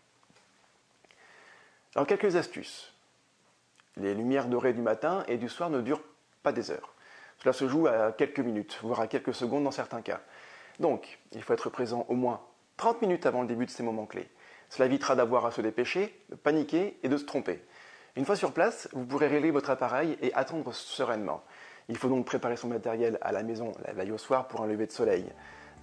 Alors 1.95 2.05
quelques 2.05 2.35
astuces. 2.35 2.93
Les 3.97 4.13
lumières 4.13 4.47
dorées 4.47 4.73
du 4.73 4.81
matin 4.81 5.23
et 5.27 5.37
du 5.37 5.47
soir 5.47 5.69
ne 5.69 5.81
durent 5.81 6.03
pas 6.43 6.51
des 6.51 6.69
heures. 6.69 6.93
Cela 7.39 7.53
se 7.53 7.67
joue 7.67 7.87
à 7.87 8.11
quelques 8.11 8.39
minutes, 8.39 8.79
voire 8.81 8.99
à 8.99 9.07
quelques 9.07 9.33
secondes 9.33 9.63
dans 9.63 9.71
certains 9.71 10.01
cas. 10.01 10.19
Donc, 10.79 11.19
il 11.31 11.41
faut 11.41 11.53
être 11.53 11.69
présent 11.69 12.05
au 12.09 12.15
moins 12.15 12.41
30 12.77 13.01
minutes 13.01 13.25
avant 13.25 13.41
le 13.41 13.47
début 13.47 13.65
de 13.65 13.71
ces 13.71 13.83
moments 13.83 14.05
clés. 14.05 14.29
Cela 14.69 14.87
évitera 14.87 15.15
d'avoir 15.15 15.45
à 15.45 15.51
se 15.51 15.61
dépêcher, 15.61 16.19
de 16.29 16.35
paniquer 16.35 16.97
et 17.03 17.09
de 17.09 17.17
se 17.17 17.23
tromper. 17.23 17.63
Une 18.15 18.25
fois 18.25 18.35
sur 18.35 18.53
place, 18.53 18.89
vous 18.93 19.05
pourrez 19.05 19.27
régler 19.27 19.51
votre 19.51 19.69
appareil 19.69 20.17
et 20.21 20.33
attendre 20.33 20.73
sereinement. 20.73 21.43
Il 21.89 21.97
faut 21.97 22.09
donc 22.09 22.25
préparer 22.25 22.57
son 22.57 22.67
matériel 22.67 23.17
à 23.21 23.31
la 23.31 23.43
maison 23.43 23.71
la 23.85 23.93
veille 23.93 24.11
au 24.11 24.17
soir 24.17 24.47
pour 24.47 24.61
un 24.61 24.67
lever 24.67 24.87
de 24.87 24.91
soleil. 24.91 25.25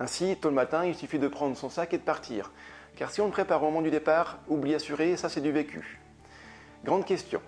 Ainsi, 0.01 0.37
tôt 0.41 0.49
le 0.49 0.55
matin, 0.55 0.85
il 0.85 0.95
suffit 0.95 1.19
de 1.19 1.29
prendre 1.29 1.57
son 1.57 1.69
sac 1.69 1.95
et 1.95 1.99
de 1.99 2.03
partir. 2.03 2.51
Car 2.97 3.11
si 3.11 3.21
on 3.21 3.27
le 3.27 3.33
prépare 3.33 3.63
au 3.63 3.67
moment 3.67 3.83
du 3.83 3.91
départ, 3.91 4.39
oublie 4.49 4.75
assuré, 4.75 5.17
ça 5.17 5.29
c'est 5.29 5.41
du 5.41 5.53
vécu. 5.53 6.01
Grande 6.85 7.05
question. 7.05 7.41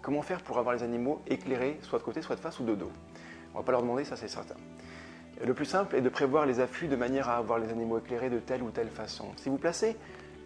Comment 0.00 0.22
faire 0.22 0.40
pour 0.42 0.58
avoir 0.58 0.74
les 0.74 0.82
animaux 0.82 1.20
éclairés, 1.26 1.78
soit 1.82 1.98
de 1.98 2.04
côté, 2.04 2.22
soit 2.22 2.36
de 2.36 2.40
face 2.40 2.60
ou 2.60 2.64
de 2.64 2.74
dos? 2.74 2.92
On 3.54 3.58
va 3.58 3.64
pas 3.64 3.72
leur 3.72 3.82
demander, 3.82 4.04
ça 4.04 4.16
c'est 4.16 4.28
certain. 4.28 4.54
Le 5.44 5.52
plus 5.52 5.66
simple 5.66 5.96
est 5.96 6.00
de 6.00 6.08
prévoir 6.08 6.46
les 6.46 6.60
afflux 6.60 6.88
de 6.88 6.96
manière 6.96 7.28
à 7.28 7.36
avoir 7.36 7.58
les 7.58 7.70
animaux 7.70 7.98
éclairés 7.98 8.30
de 8.30 8.38
telle 8.38 8.62
ou 8.62 8.70
telle 8.70 8.88
façon. 8.88 9.26
Si 9.36 9.48
vous 9.48 9.58
placez 9.58 9.96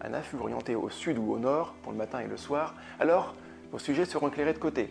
un 0.01 0.13
affût 0.13 0.37
orienté 0.37 0.75
au 0.75 0.89
sud 0.89 1.17
ou 1.17 1.31
au 1.31 1.39
nord 1.39 1.73
pour 1.81 1.91
le 1.91 1.97
matin 1.97 2.19
et 2.19 2.27
le 2.27 2.37
soir, 2.37 2.75
alors 2.99 3.35
vos 3.71 3.79
sujets 3.79 4.05
seront 4.05 4.27
éclairés 4.27 4.53
de 4.53 4.59
côté. 4.59 4.89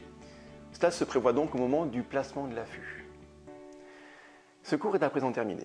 Cela 0.72 0.90
se 0.90 1.04
prévoit 1.04 1.32
donc 1.32 1.54
au 1.54 1.58
moment 1.58 1.84
du 1.84 2.02
placement 2.02 2.46
de 2.46 2.54
l'affût. 2.54 3.06
Ce 4.62 4.76
cours 4.76 4.94
est 4.94 5.02
à 5.02 5.10
présent 5.10 5.32
terminé. 5.32 5.64